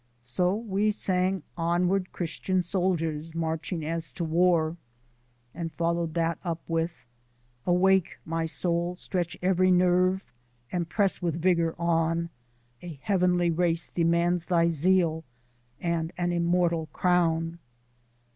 [0.23, 4.75] So we sang "Onward, Christian Soldier, Marching as to War,"
[5.53, 7.05] and followed up with:
[7.67, 10.23] Awake, my soul, stretch every nerve
[10.71, 12.31] And press with rigour on;
[12.81, 15.23] A heavenly race demands thy zeal
[15.79, 17.59] And an immortal crown.